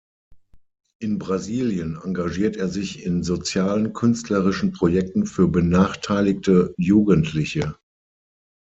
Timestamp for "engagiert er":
2.03-2.69